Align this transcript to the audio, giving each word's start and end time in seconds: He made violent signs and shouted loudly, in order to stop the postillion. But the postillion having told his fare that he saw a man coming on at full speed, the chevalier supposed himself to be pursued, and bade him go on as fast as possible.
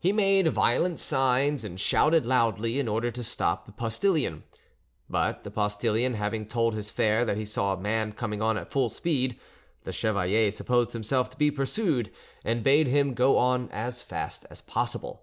He 0.00 0.10
made 0.12 0.48
violent 0.48 0.98
signs 0.98 1.62
and 1.62 1.78
shouted 1.78 2.26
loudly, 2.26 2.80
in 2.80 2.88
order 2.88 3.12
to 3.12 3.22
stop 3.22 3.64
the 3.64 3.70
postillion. 3.70 4.42
But 5.08 5.44
the 5.44 5.52
postillion 5.52 6.14
having 6.14 6.46
told 6.48 6.74
his 6.74 6.90
fare 6.90 7.24
that 7.24 7.36
he 7.36 7.44
saw 7.44 7.72
a 7.74 7.80
man 7.80 8.10
coming 8.10 8.42
on 8.42 8.56
at 8.58 8.72
full 8.72 8.88
speed, 8.88 9.38
the 9.84 9.92
chevalier 9.92 10.50
supposed 10.50 10.94
himself 10.94 11.30
to 11.30 11.36
be 11.38 11.52
pursued, 11.52 12.10
and 12.44 12.64
bade 12.64 12.88
him 12.88 13.14
go 13.14 13.36
on 13.38 13.68
as 13.70 14.02
fast 14.02 14.44
as 14.50 14.60
possible. 14.60 15.22